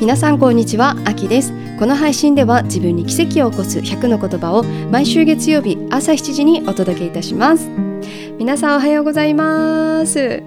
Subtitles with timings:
[0.00, 1.52] 皆さんこんにちは、あきです。
[1.78, 7.68] この配信では自分に奇跡を起こす100の言葉を毎週月曜日朝7時にお届けいたします。
[8.38, 10.42] 皆さんおはようございます。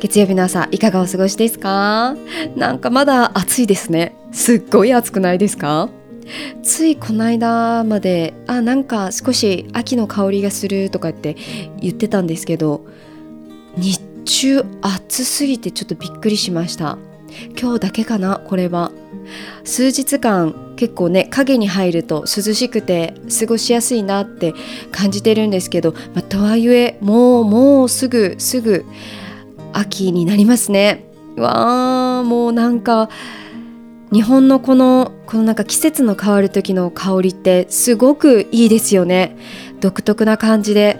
[0.00, 2.16] 月曜日の朝いかがお過ごしですか？
[2.56, 4.16] なんかまだ暑いですね。
[4.32, 5.88] すっごい暑くないですか？
[6.64, 11.36] ついこの間まであなんか少し秋の香りがするとかって
[11.80, 12.84] 言ってたんですけど
[13.76, 16.98] 日中暑すぎてちょっとびっくりしました。
[17.60, 18.92] 今日だけかなこれは。
[19.64, 24.54] 数日間結構ね影に入ると涼しくて過ごしやすいなって
[24.90, 28.84] 感じてるんですけど、まあ、とはいえもうもうすぐすぐ
[29.72, 31.06] 秋になりますね。
[31.36, 33.08] わーもうなんか
[34.12, 39.36] 日本のこのこのなんか季節の変わる時の香りってすごくいいですよね。
[39.80, 40.98] 独特な感じで。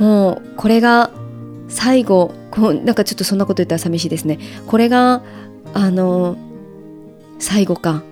[0.00, 1.10] もうこれが
[1.68, 4.38] 最後こうなんかちょっとそんなこと言ったら寂しいですね。
[4.66, 5.22] これが
[5.74, 6.36] あの
[7.38, 8.02] 最後か。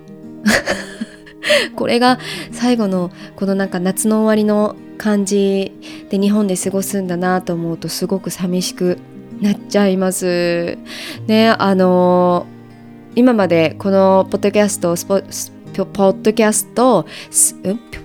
[1.75, 2.19] これが
[2.51, 5.71] 最後のこのなんか夏の終わりの感じ
[6.09, 8.97] で日本で過ごすんだなと思うとすごく寂しく
[9.41, 10.77] なっちゃいます。
[11.27, 12.45] ねあの
[13.15, 15.21] 今までこのポッドキャストスポ
[15.85, 17.05] ポッドキャスト、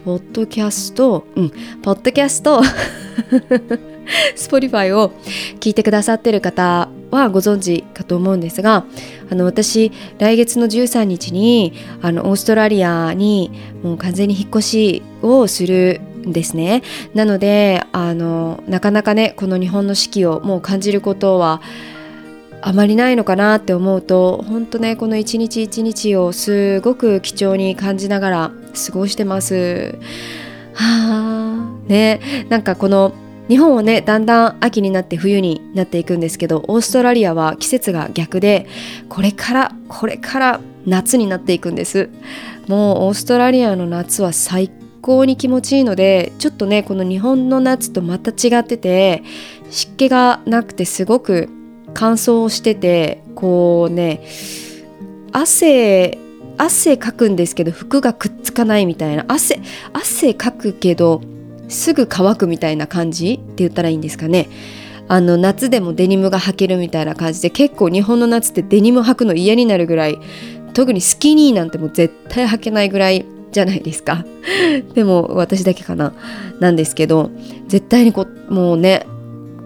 [0.04, 1.50] ポッドキャスト、うん、
[1.82, 2.62] ポッドキャスト。
[4.36, 5.10] Spotify を
[5.60, 8.84] 聞いてくださってる方はご存知かと思うんですが
[9.30, 13.50] あの私来月の13日にあのオーストラリアに
[13.82, 16.82] もう完全に引っ越しをするんですね。
[17.14, 21.60] なのであのなかなかねこの日本の四季をもう感じることは
[22.62, 28.52] あまりないのかなって思うと本当ねこの一日一日をすごく貴重に感じながら
[28.86, 29.98] 過ごしてます。
[30.72, 31.88] はあ。
[31.88, 32.20] ね。
[32.48, 33.12] なんかこの
[33.48, 38.66] 日本はねだんだん秋になって冬になっていくんですけどオーストラリアは季節が逆で
[39.08, 42.10] これからこれから夏になっていくんです。
[42.68, 44.70] もうオーストラリアの夏は最
[45.02, 49.22] 高に気持ちいいのでちょっとねこの日本の夏とまた違ってて
[49.70, 51.50] 湿気がなくてすごく
[51.92, 54.26] 乾燥しててこうね
[55.32, 56.18] 汗
[56.56, 59.24] 汗かくんですけど服がくっつかないみたいな。
[59.28, 59.60] 汗
[59.92, 61.20] 汗かくけど
[61.68, 64.48] すぐ乾くみたいな感じって言ったらいいんですかね。
[65.06, 70.18] あの夏でもデニムが履けるみたいな感じで結構日本の夏ってデニム履くの嫌になるぐらい
[70.72, 74.24] 特にスキニーなんてもう絶対履けないぐらいじゃないですか。
[74.94, 76.12] でも私だけかな
[76.58, 77.30] なんですけど
[77.68, 79.06] 絶対にこうもうね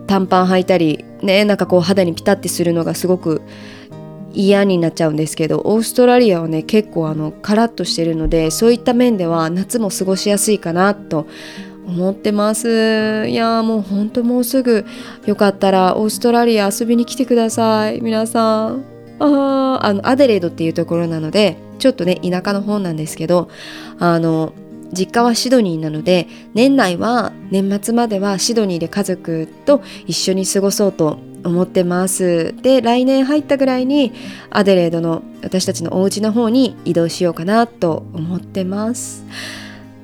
[0.06, 3.42] 短パン履いたりねなんかこう肌にピタッてするのがすごく
[4.34, 11.26] 嫌になっちゃうんですけどオーストラリアはね結構あのカラッとしてるのでそういった面では夏も過ごしやすいかなと
[11.88, 13.26] 思ってます。
[13.28, 14.84] いやもうほんともうすぐ
[15.26, 18.00] よかったらオーストラリア遊びに来てください。
[18.02, 18.84] 皆さん。
[19.20, 23.48] ああのアデレードっていうところなのでちょっとね田舎の方なんですけど
[23.98, 24.52] あの
[24.92, 32.54] 実家はシドニーなので年内は年末まではシドニーで家族と一緒に過ごそうと思ってます。
[32.62, 34.12] で来年入ったぐらいに
[34.50, 39.24] アデレードの私たちのお家の方に移動しようかなと思ってます。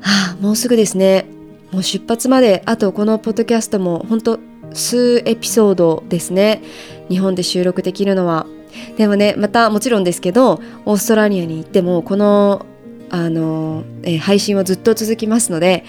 [0.00, 1.26] はあもうすぐですね。
[1.74, 4.38] もう出発まであとこのポッドキャストも本当
[4.72, 6.62] 数エピソードですね。
[7.08, 8.46] 日本で収録できるのは。
[8.96, 12.64] でもねまたもちろんですけどオーストラリアに行ってもこの
[13.10, 15.84] あの、えー、配信はずっと続きますので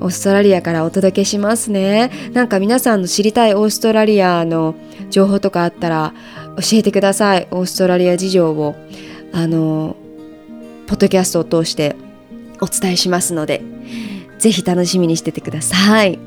[0.00, 2.10] オーストラリアからお届けしますね。
[2.32, 4.74] なんか皆さんの知りたいオーストラリアの
[5.10, 6.14] 情報とかあったら
[6.56, 7.48] 教えてください。
[7.50, 8.74] オーストラリア事情を
[9.34, 9.96] あの
[10.86, 11.94] ポッドキャストを通して
[12.62, 13.75] お伝えしますので。
[14.38, 16.18] ぜひ楽しみにしててください。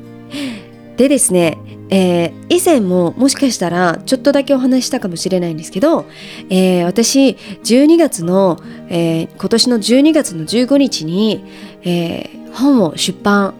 [0.96, 6.04] でですね、えー、以前ももしかしたらちょっとだけお話したかもしれないんですけど、
[6.50, 7.30] えー、私
[7.64, 11.44] 12月の、えー、今年の12月の15日に、
[11.82, 13.54] え本を出版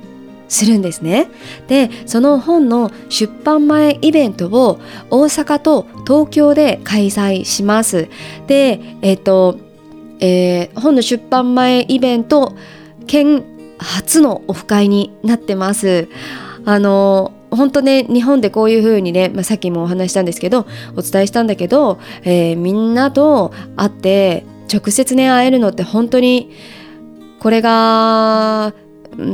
[0.48, 1.28] するんですね。
[1.68, 8.08] でその本の出版前イベントを大阪と東京で開催します。
[8.46, 9.58] でえっ、と、
[10.20, 12.54] え本の出版前イベント
[13.06, 13.44] 兼
[13.80, 16.08] 初のオフ会になってます。
[16.64, 20.66] あの本当ね日本でこういう風にね、まあ、さっきもお話したんですけど
[20.96, 26.52] お伝えしたんだけど、えー、みんなと会って直接ね会えるのって本当に
[27.40, 28.72] これが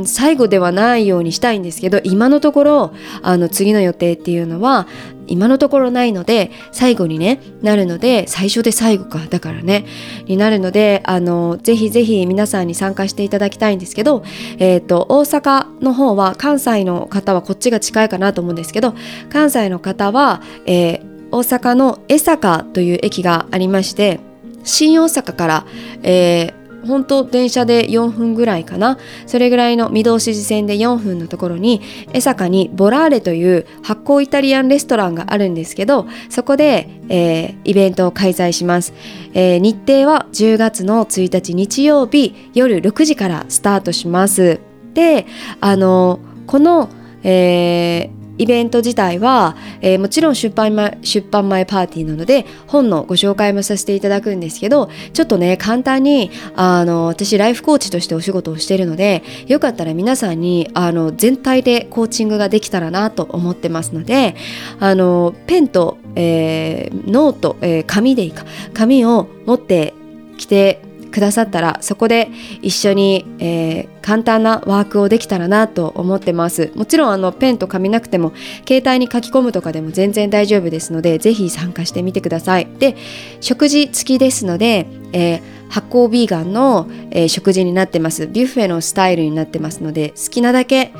[0.05, 4.87] 最後ではないようにしたいんですけど今のところあの次の予定っていうのは
[5.27, 9.85] 今のところないので最後にねなるので最初で最後かだからね
[10.25, 14.23] になるのであのぜひぜひ皆さんに参加していただきたいんですけど、
[14.57, 18.93] えーと、大阪の方は関西の方はこっちが近いかなと思うんですけど
[19.29, 24.19] 関西の方は、えー、大阪の江坂という駅がありまして
[24.63, 25.65] 新大阪から、
[26.03, 28.97] えー本当電車で4分ぐらいかな。
[29.25, 31.81] それぐらいの御堂筋線で4分のところに
[32.13, 38.93] 江坂にボラーレという発酵イタリアンレストランがあるんですけどそこで、えー、イベントを開催します、
[39.33, 44.59] えー、日程は10月の1日日曜日夜6時からスタートします。
[44.93, 45.27] で
[45.61, 46.89] あのこの、
[47.23, 64.35] えーイベント自体は、えー、もちろん出版前出版前パーティーなので本のご紹介もさせていただくんですけどちょっとね簡単にあの私ライフコーチとしてお仕事をしているのでよかったら皆さんにあの全体でコーチングができたらなと思ってますので
[64.79, 69.93] あのペンと、えー、ノート、えー、紙でいいか紙を持って
[70.37, 72.29] きてくださったらそこで
[72.61, 78.33] 一緒に、えー、簡単なワークをできたらなと思ってますもちろんあのペンと紙なくても
[78.67, 82.95] 携帯に書き込むとかでも全然大丈夫ですのでぜひ参加してみてくださいで
[83.41, 90.93] 食事付きですので、えー、発酵ビーガンの、えー、食事になってますビュッフェのスタイルになってますので好きなだけ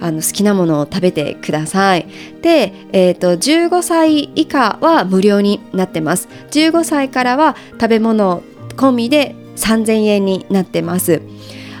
[0.00, 2.06] あの好きなものを食べてください。
[2.42, 6.28] で、えーと、15歳以下は無料になってます。
[6.50, 8.42] 15歳からは食べ物
[8.76, 11.22] 込みで3000円になってます。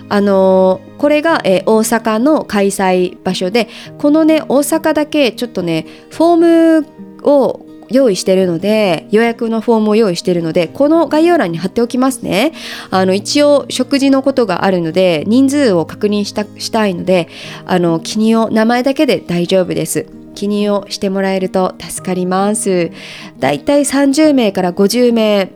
[0.08, 3.68] あのー、これが、えー、大阪の開催場所で
[3.98, 6.86] このね大阪だけちょっとねフォーム
[7.22, 12.52] を用意してるので予約のフォームを用意してるのでこの概要欄に貼っておきますね。
[12.90, 17.28] あの一応食事のことがあるので人数を確認したしたいので
[17.66, 20.06] あの記入を名前だけで大丈夫です。
[20.34, 22.90] 記入をしてもらえると助かります。
[23.38, 25.50] だいたい30名から50名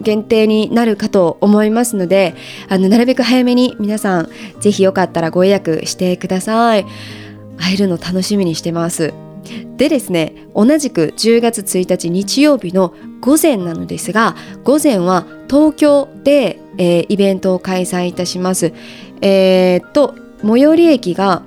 [0.00, 2.34] 限定になるかと思いますので
[2.68, 6.86] あのなるべく早めに皆さんぜひよかったらご予約してください。
[7.58, 9.14] 会えるの楽しみにしてます。
[9.76, 14.34] でですね同じく10月1日日曜日の午前なのですが
[14.64, 18.72] 午前は東京で、えー、イベントを開催いたします。
[19.20, 21.42] えー、っと最寄り駅が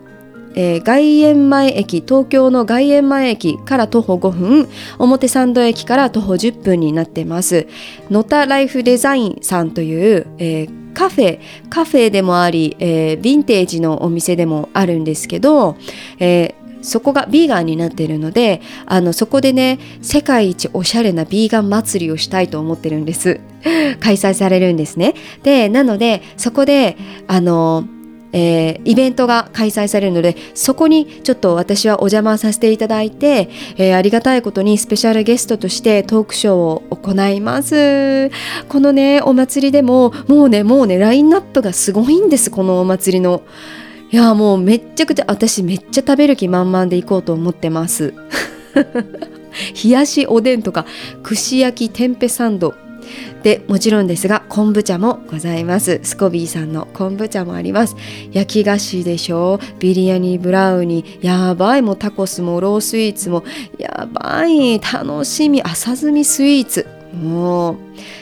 [0.55, 7.67] えー、外苑前駅東京の外苑前駅から徒歩5分表参道駅から徒歩10分になってます。
[8.09, 15.77] のたライフデザインさんという、えー、カフェカフェでもあり、えー、ヴィンテージのお店でもあるんですけど、
[16.19, 23.39] えーそこがビーガンになっているのであのそこでね世界一おしゃれなビーガン祭りをしたいと思ってるんです。
[23.99, 25.13] 開催されるんですね。
[25.43, 26.97] でなのでそこで
[27.27, 27.85] あの
[28.31, 38.29] えー、イベントが開催されるのでそこにちょっと私はお邪魔させていただいて、えー、ありがたいことにスペシャルゲストとしてトークショーを行います。
[38.67, 43.41] このねお祭りでももうねもうねラインナップがすごいんですこのお祭りの。
[44.11, 48.13] いやもうめっちゃくちゃ私めっちゃ食べる気満々で行こうと思ってます。
[49.83, 50.85] 冷やしおでんとか
[51.23, 52.73] 串焼き天ぺサンド。
[53.43, 55.99] でもちろんですが昆布茶もございます。
[56.03, 57.95] スコビーさんの昆布茶もあります。
[58.31, 59.79] 焼き菓子でしょう。
[59.79, 61.25] ビリヤニブラウニー。
[61.25, 61.81] やばい。
[61.81, 63.43] もうタコスもロースイーツも。
[63.77, 64.79] やばい。
[64.79, 65.61] 楽しみ。
[65.61, 66.87] 朝摘みスイーツ。
[67.13, 67.77] もう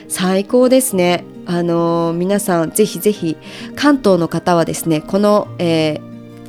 [0.08, 1.24] 最高ですね。
[1.46, 3.38] あのー、皆さんぜひぜひ
[3.76, 6.07] 関東の方はですねこの、えー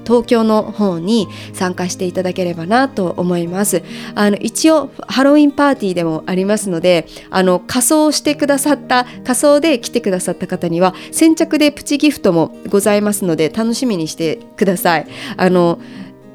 [0.09, 3.83] 東京の方に参加していただければなと思います。
[4.15, 15.07] あの一応ハロウィンパーティーでもありますのであの仮装してくださった仮装で来てくださった方には先着でプチギフトもございますので楽しみにしてください。
[15.37, 15.79] あの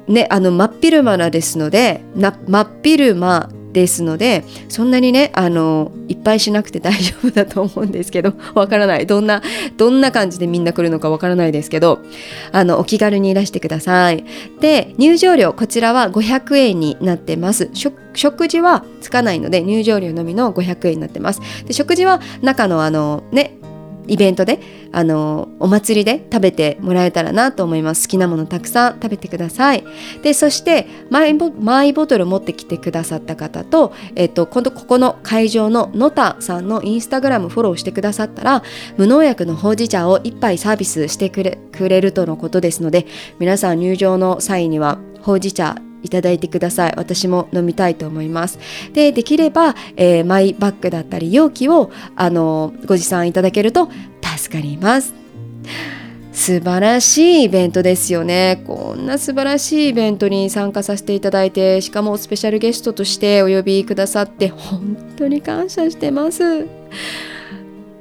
[0.06, 9.06] ねあの真っ昼間ですので真っ昼間ですのでそんなにねあのいっぱいしなくて大丈夫だと思うんですけど わからない。
[9.06, 9.42] どんな
[9.76, 11.98] どんな感じでみんな来るのかわからないですけど
[12.52, 14.24] あのお気軽にいらしてください。
[14.60, 17.68] で入場料こちらは500円になってます。
[18.14, 21.40] 食事はつかないので入場料のみの500円になってます。
[21.66, 23.58] で食事は中のあのね
[24.06, 24.60] イベントで
[24.92, 28.06] あのお祭りで食べてもらえたらなと思います。
[28.06, 29.84] 好きなものたくさん食べてください。
[30.22, 38.62] でそしてマイボマイボトル持ってきてくださった方と,、えっと今度ここの会場ののたさんのインスタグラムフォローしてくださったら
[38.96, 43.06] 無農薬のほうじ茶を1杯サービスしてくれくれるとのことですので
[43.38, 46.94] 皆さん入場の際にはほうじ茶いただいてください。
[46.96, 48.58] 私も飲みたいと思います。
[48.92, 53.88] でできれば、えー、マイバッグだったり容器をあのご持参いただけると
[54.22, 55.14] 助かります。
[56.32, 58.62] 素晴らしいイベントですよね。
[58.66, 66.66] こんな素晴らしいイベントに参加させていただいてしかもスペシャルゲストとしてお呼びくださって本当に感謝してます。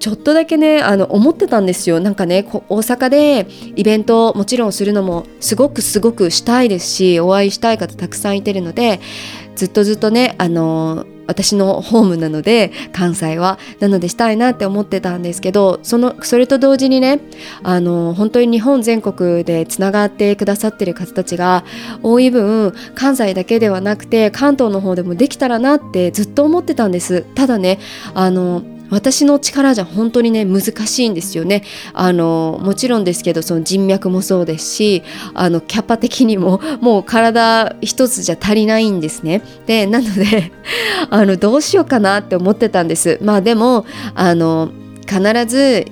[0.03, 2.01] ちょっとだけねあの思ってたんですよ。
[2.01, 8.99] なんかね大阪でイベントもちろんするのもすごくすごくしたいですしお会いしたい方たくさんいてるので
[9.55, 17.21] ずっとずっとねあの私のホームなので関西はなのでしたいなって思ってたんですけどそのそれと同時にね
[17.63, 21.63] あの本当に日本全国でつながってくださってる方たちが
[22.01, 27.21] 多い分関西だけではなくて関東の方でもできたらなってずっと思ってたんです。
[27.35, 27.79] ただね
[28.13, 28.63] あの
[28.93, 31.63] 私の力じゃ本当にね難しいんですよね。
[31.93, 39.41] あのもちろんですけどその人脈もそうですしあのキャパ的にももう体一つじゃ足りないんですね。
[39.65, 40.51] でなので
[41.09, 43.19] あのどうしようかなって思ってたんです。
[43.21, 43.85] まあでも
[44.15, 44.71] あの
[45.07, 45.85] 必ず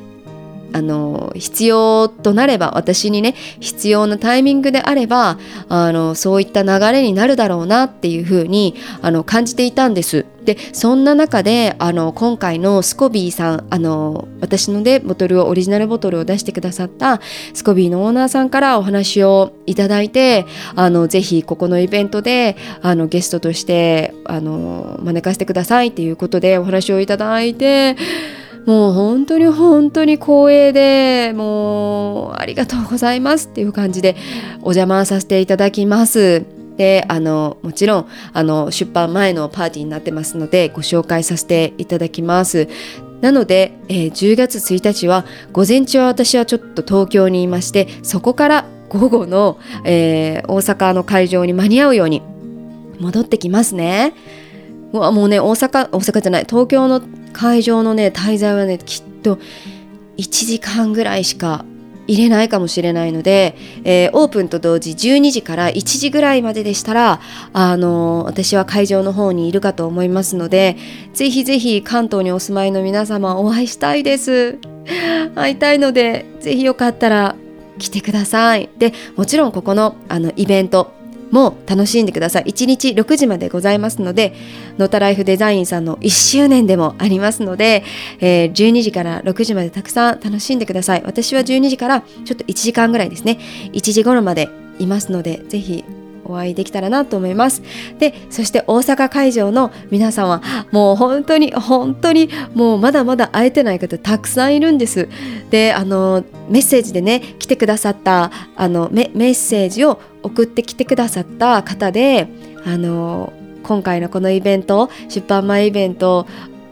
[0.74, 5.38] あの必要となれば私にね必要なタイミングであれば
[5.70, 10.26] あのそういった流れになるだろうなっていうふうにあの感じていたんです。
[10.44, 17.22] でそんな中であの今回のスコビーさんあの私のでボトルをオリジナルボトルを出してくださった
[17.54, 27.96] スコビーのオーナーさんからお話をいただいてあのぜひここのイベントであのゲストとしてあの招かせてくださいっていうことでお話をいただいて。
[28.66, 34.16] もう本当に本当に光栄でもうありがとうございますっていう感じで
[34.60, 36.46] お邪魔させていただきます。
[36.78, 42.68] であのもちろんあの出版前のパーティーになってますのでご紹介させていただきます。
[43.22, 52.24] なので、えー、10月1日は午前中は私はちょっと東京にいましてそこから午後の、えー、大阪の会場に間に合うように
[53.00, 54.14] 戻ってきますね。
[54.92, 57.02] もうね大阪大阪じゃない東京の
[57.34, 59.40] 会場のね滞在はねきっと
[60.18, 61.66] 1時間ぐらいしか
[62.08, 67.22] 入れないかもしれないので、えー、オープンと同時12時から1時ぐらいまででしたら、
[67.54, 70.76] あのー、私は会場の方にいるかと思いますので
[71.14, 74.58] ぜひぜひ関東にお住まいの皆様お会いしたいです。
[75.36, 77.36] 会いたいのでぜひよかったら
[77.78, 78.70] 来てください。
[78.78, 80.92] でもちろんここのあのイベント
[81.32, 82.44] も楽しんでください。
[82.44, 84.34] 1日6時までございますので
[84.78, 87.84] ノータライフデザインさんの1周年でもありますので、
[88.20, 91.04] えー、12時から6時までたくさん楽しんでください。
[91.06, 93.40] 私は12時からちょっと1時間ぐらいですね。
[93.74, 95.84] 1時頃までいますのでぜひ
[96.32, 97.62] お会いできたらなと思います。
[98.00, 105.08] でそして大阪会場の皆さんはもう本当に本当にもうまだまだ会えてない方たくさんいるんです。
[105.50, 112.28] であのメッセージでね来てくださったあのメッセージを送ってきてくださった方で
[112.66, 113.34] あの
[113.64, 116.28] 今回のこのイベント出版前イベント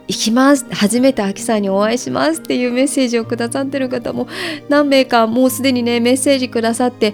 [0.08, 0.66] 行きます。
[0.72, 4.28] 初めて秋さんにお会いしますっていうメッセージをくださってる方も
[4.68, 7.14] 何名かもうすでにねメッセージくださって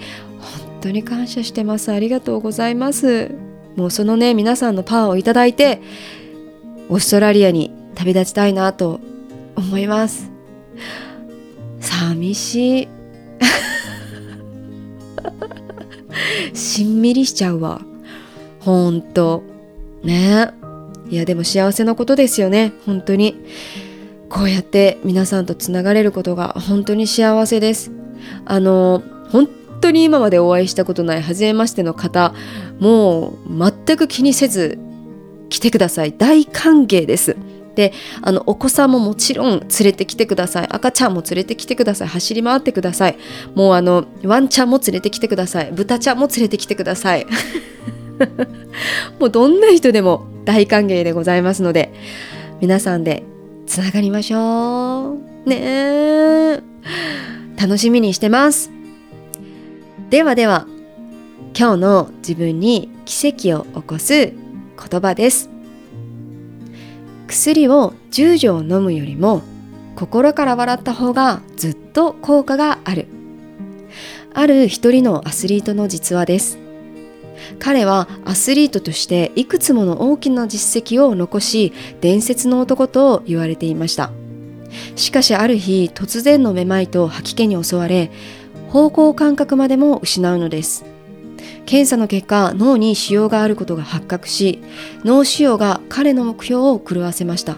[0.85, 1.91] 当に感謝してます。
[1.91, 3.31] ありがとうございます。
[3.75, 5.81] もうそのね皆さんのパワーをいただいて
[6.89, 8.99] オーストラリアに旅立ちたいなと
[9.55, 10.29] 思います。
[11.79, 12.87] 寂しい。
[16.53, 17.81] しんみりしちゃうわ。
[18.59, 19.43] ほんと
[20.03, 20.51] ね。
[21.09, 22.73] いやでも幸せなことですよね。
[22.85, 23.43] 本当に。
[24.29, 27.91] こうやって皆さんとつながれることが本当に幸せです。
[28.45, 29.01] あの
[29.31, 29.49] 本
[29.85, 32.33] 当に今までお会いしたことない初めましての方
[32.79, 34.79] もう全く気にせず
[35.49, 36.13] 来てください。
[36.13, 37.37] 大歓迎です。
[37.75, 40.67] であのお子さんももちろん連れてきてください。
[40.69, 42.07] 赤ちゃんも連れてきてください。
[42.07, 43.17] 走り回ってください。
[43.53, 45.71] もうあのワンちゃんも連れてきてください。
[45.71, 47.27] 豚ちゃんも連れてきてください。
[49.19, 51.93] もうどんな人でも大歓迎でございますので
[52.61, 53.23] 皆さんで
[53.67, 55.49] つながりましょう。
[55.49, 56.61] ね
[57.57, 58.74] 楽しみにしてます。
[60.09, 60.67] ではでは
[61.57, 64.33] 今日の自分に奇跡を起こす
[64.91, 65.49] 言葉です。
[67.27, 69.41] 薬を10錠飲むよりも
[69.95, 73.07] 心から笑った方がずっと効果がある。
[74.35, 76.59] ある一人のアスリートの実話です。
[77.57, 84.11] 彼はアスリートとしていくつもの大きな実績を残し伝説の男と言われていました。
[84.95, 88.11] しかしある日突然のめまいと吐き気に襲われ
[88.75, 90.83] 方向感覚までも失うのです。
[91.65, 94.61] 検査の結果脳に腫瘍があることが発覚し
[95.05, 97.55] 脳腫瘍が彼の目標を狂わせました。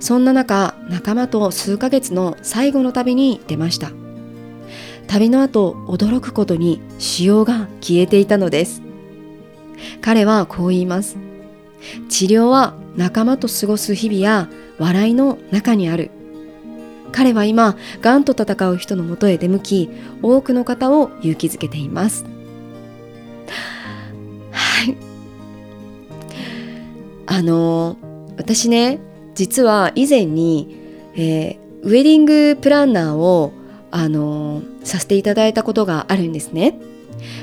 [0.00, 3.90] そんな中仲間と数ヶ月の最後の旅に出ました。
[5.08, 8.80] 旅の後驚くことに腫瘍が消えていたのです。
[10.00, 11.18] 彼はこう言います
[12.08, 14.48] 治療は仲間と過ごす日々や
[14.78, 16.12] 笑いの中にある。
[17.12, 19.90] 彼は今がんと戦う人のもとへ出向き
[20.22, 22.24] 多くの方を勇気づけています。
[24.52, 24.96] はい。
[27.26, 27.96] あの
[28.36, 29.00] 私ね
[29.34, 30.76] 実は以前に、
[31.14, 33.52] えー、ウェディングプランナーを
[33.90, 36.78] あのさせていただいたことがあるんですね。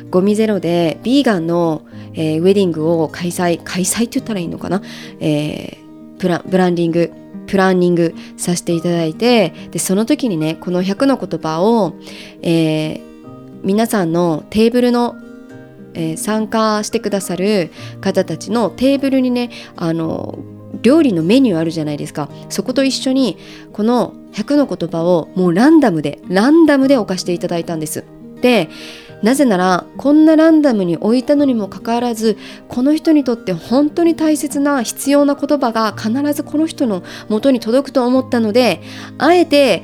[0.09, 4.81] ゴミゼロでビーガンの、えー、ウェディングを開催開催って言ったらいいのかな、
[5.19, 7.24] えー、プラブランディング。
[7.47, 11.95] プランニングさせていただいてでその時にねこの100の言葉を、
[12.41, 13.01] えー、
[13.63, 15.15] 皆さんのテーブルの、
[15.93, 17.71] えー、参加してくださる
[18.01, 20.39] 方たちのテーブルにねあの
[20.81, 22.29] 料理のメニューあるじゃないですか。
[22.49, 23.37] そこと一緒に
[23.71, 28.03] この100の言葉をもうランダムでランダムで置かせていただいたんです。
[28.41, 28.69] で
[29.21, 38.81] なぜならこんなランダムに置いたのにもかかわらずこの人にとって本当に大切な必要な言葉が必ずこの人の元に届くと思ったので
[39.17, 39.83] あえて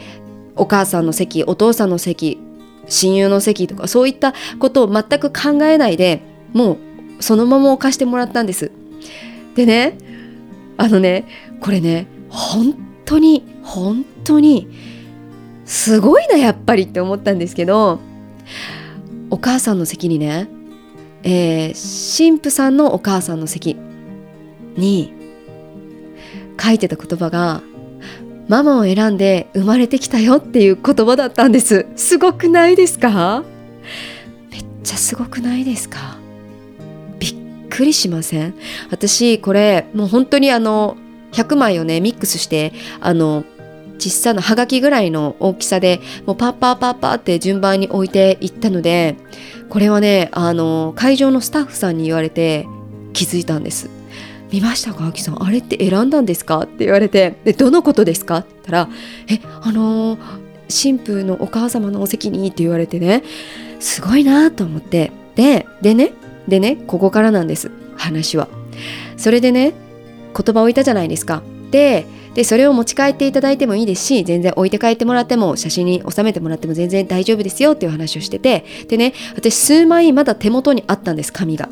[0.56, 2.40] お母さんの席お父さんの席
[2.88, 6.22] 親友の席とかそういったことを全く考えないで
[6.54, 6.74] も
[7.20, 8.72] うそのまま置かしてもらったんです。
[9.56, 9.98] でね
[10.78, 11.26] あのね
[11.60, 14.68] これね本当に本当に
[15.66, 18.00] すごいなやっぱりって思ったんですけど
[19.32, 20.48] お母さんの席にね、
[21.24, 23.78] えー、神父さんのお母さんの席
[24.76, 25.14] に
[26.62, 27.62] 書いてた言葉が
[28.48, 31.88] 「ママを選んで生まれてきたよ」っていう言葉だったんです。
[31.96, 33.44] すごくないですか？
[34.52, 36.18] めっちゃすごくないですか？
[37.18, 37.36] びっ
[37.70, 38.54] くりしません？
[38.92, 40.98] 私これもう本当にあの
[41.32, 43.46] 100枚をねミックスしてあの
[44.02, 49.16] 小さなハガキぐらいの大きさでもうパッパーパッパーって順番に置いていったので
[49.70, 52.66] これはねあの会場のスタッフさんに言われて
[53.14, 53.90] 気づいたんです。
[54.52, 55.44] 見ましたかアキさん？
[55.44, 56.62] あれって選んだんですか？
[56.62, 58.38] って言われてでどのことですか？
[58.40, 58.90] って言ったら
[59.30, 60.18] えあの
[60.68, 63.24] 神父のお母様のお席にって言われてね
[63.80, 65.12] すごいなと思って。
[65.36, 66.12] ででね
[66.48, 68.50] でねここからなんです話は。
[69.16, 69.74] それでね
[70.36, 71.44] 言葉を置いたじゃないですか。
[71.72, 81.70] ででそれを持ち帰っていただいてもいいですし全然置いて帰ってもらっても写真に収めてもらっても全然大丈夫ですよっていう話をしててでね私数枚まだ手元にあったんです紙が。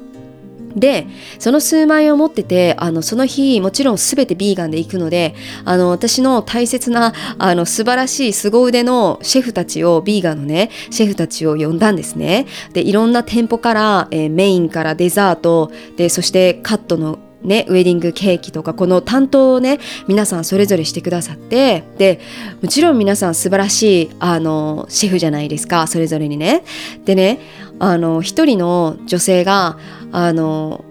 [0.75, 1.07] で
[1.39, 5.33] その数枚を持っててあのその日もちろん全てビーガンで行くので
[5.65, 22.19] あの私の大切なあの素晴らしい凄腕のシェフたちをビーガンのねシェフたちを呼んだんですねでいろんな店舗から、えー、メインからデザートでそしてカットのね、ウェディングケーキとかこの担当をね皆さんそれぞれしてくださってで
[22.61, 26.63] もちろん皆さん素晴らしいあのシェフじゃないですかそれぞれにね。
[27.05, 27.39] でね
[27.79, 29.77] あの一人の女性が
[30.11, 30.83] あの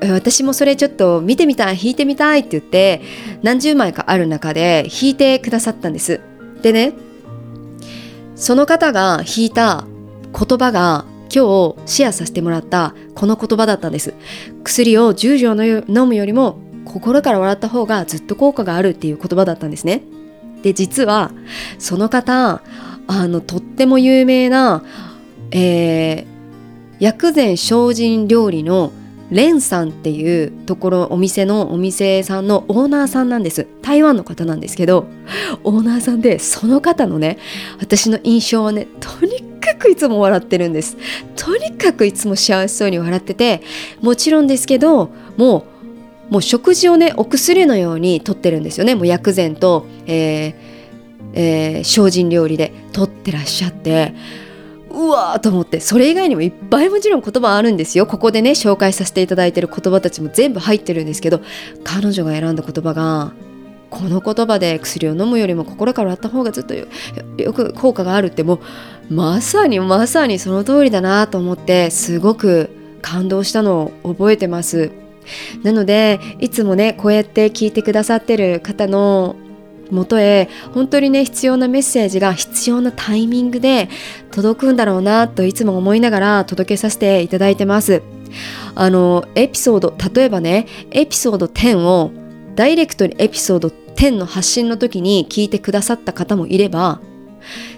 [0.00, 3.02] 私もそれちょっと見てみたい弾いてみたいって言って
[3.42, 6.20] 何十枚かある中で弾いてくださったんです。
[6.62, 6.94] でね
[8.36, 9.84] その方が弾いた
[10.32, 14.14] 言葉が今日シェアさせてもらったこの言葉だったんです。
[14.64, 15.54] 薬を10錠
[15.88, 20.02] 飲むよりも心から笑った方がずっと効果があるっていう言葉だったんですね。
[20.62, 21.30] で実は
[21.78, 22.62] その方
[23.06, 24.84] あのとっても有名な、
[25.50, 26.24] えー、
[26.98, 28.92] 薬膳精進料理の
[29.30, 33.66] レンさんっていうところお店のお店さんのオーナーさんなんです。
[33.82, 35.06] 台湾の方なんですけど
[35.62, 37.38] オーナーさんでその方のね
[37.78, 40.96] 私の印象はねとにかくいつも笑ってるんです。
[41.36, 43.62] とにかくいつも幸せそうに笑ってて
[44.00, 45.66] もちろんですけども
[46.30, 48.94] うもう食事をねお薬のようにとってるんですよね。
[48.94, 50.54] もう薬膳と、えー
[51.32, 54.14] えー、精進料理でとってらっしゃって
[54.90, 55.80] うわーと思って。
[55.80, 58.06] それ以外にもいっぱいもちろん言葉あるんですよ。
[58.06, 61.40] ここでね紹介させていただいてる言葉たちも全部入ってるんですけど
[61.84, 63.32] 彼女が選んだ言葉が
[63.90, 66.86] この言葉で薬を飲むよりも心から割った方がずっとよ
[67.52, 68.60] く効果があるっても
[69.10, 72.70] うまさにまさにその通りだなと思ってすごく
[73.02, 74.92] 感動したのを覚えてます。
[75.62, 79.36] なのでいつもねこうやって聞いてくださってる方の
[79.90, 83.88] もとへ本当にね必要なメッセージが必要なタイミングで
[84.30, 88.02] 届くんだろうなといつも思いながら届けさせていただいてます。
[88.76, 92.12] あのエピソード例えばねエピソード10を
[92.54, 97.02] ダイレクトにエピソード10の発信の時に聞いてくださった方もいれば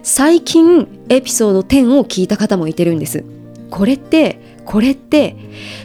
[0.04, 3.24] 最近エピソード10を聞いた方もいてるんです。
[3.70, 5.35] これってこれって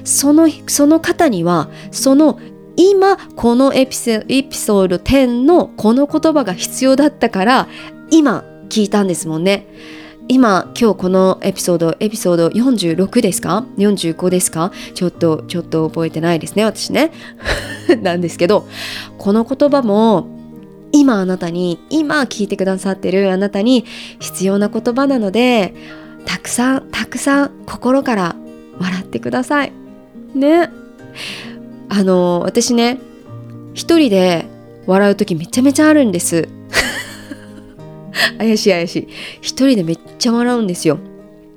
[0.04, 2.39] そのその方にはその
[2.76, 7.67] 今このエピソード10のこの言葉が必要だったから
[8.12, 9.65] 今聞いたんですもんね。
[10.30, 14.72] 今今日このエピソードエピソード46ですか？45ですか？
[14.94, 17.12] ちょっとちょっと覚えてないですね私ね。
[18.02, 18.68] なんですけど
[19.18, 20.28] この言葉も
[20.92, 23.86] 今あなたに今聞いてくださってるあなたに
[24.20, 25.74] 必要な言葉なので
[26.26, 28.36] たくさんたくさん心から
[28.80, 29.72] 笑ってください。
[30.36, 30.70] ね。
[31.90, 33.00] あの私ね
[33.74, 34.46] 一人で
[34.86, 36.50] 笑う時めちゃめちゃあるんです。
[38.38, 39.08] 怪しい怪しい。
[39.42, 41.00] 一人でめっちゃ笑うんですよ。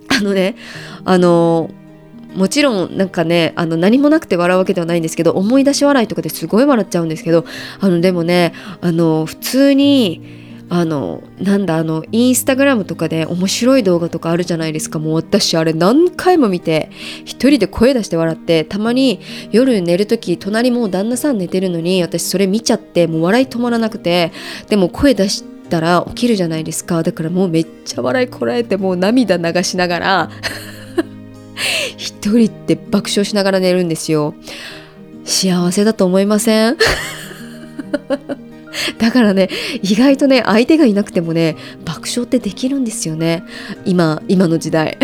[0.08, 0.56] あのね
[1.04, 1.70] あの
[2.34, 7.44] もちろんなんかねあの何もなくて笑うわけではないんですけど思い出し笑いとかですごい笑っちゃうんですけど
[7.80, 15.00] あのでもねあの普通にあのなんだあのインスタグラムとかで面白い動画とかあるじゃないですか。
[15.00, 16.90] もう私あれ何回も見て
[17.24, 19.20] 一人で声出して笑ってたまに
[19.50, 24.30] 夜寝る時隣もう旦那さん寝てるのに私それ見ちゃってもう笑い止まらなくて
[24.68, 27.02] でも声出してたら起きるじゃないですか。
[27.02, 30.30] だからもうめっちゃ笑いこらえてもう涙流しながら
[31.96, 34.34] 一人って爆笑しながら寝るんですよ。
[35.24, 36.76] 幸せだと思いません？
[38.98, 39.48] だからね
[39.82, 43.42] 意外とね相手がいなくてもね爆笑ってできるんですよね。
[43.84, 44.98] 今今の時代。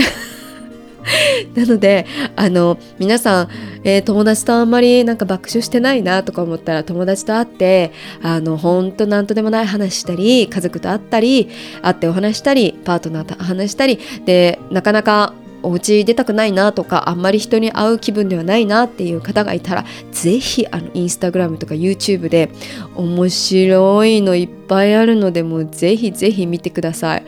[1.54, 3.48] なのであの皆さん、
[3.84, 7.92] えー、友達とあんまりなんか爆笑してないなとか思ったら友達と会って
[8.22, 11.48] あの本当なんとでもない話したり家族と会ったり
[11.82, 22.50] 会ってお話したりパートナーと話したりでなかなかお家出たくないなとかあんまり人に会う気分ではないなっていう方がいたらぜひあのインスタグラムとか YouTube で
[22.94, 27.22] 面白いのいっぱいあるのでもうぜひぜひ見てください。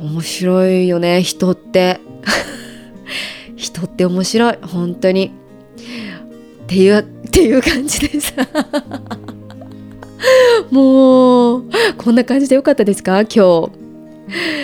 [0.00, 2.00] 面白いよね人って。
[3.56, 4.58] 人って面白い。
[4.62, 5.32] 本当に。
[6.64, 8.34] っていうっていう感じです。
[10.70, 11.64] もう
[11.98, 13.20] こんな感じでよかったですか？
[13.20, 13.70] 今日。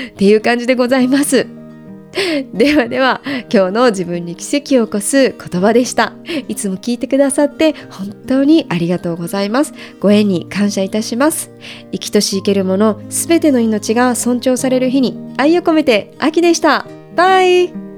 [0.09, 1.46] っていう感じでございます。
[2.53, 3.20] ではでは
[3.53, 6.14] 今日の自分に奇跡を起こす言葉でした。
[6.48, 9.72] いつも聞いてくださって本当にありがとうございます。
[10.00, 11.50] ご縁に感謝いたします。
[11.92, 16.87] 生きとし生けるものすべての命が尊重される日に愛を込めて秋でした。
[17.14, 17.89] バイ。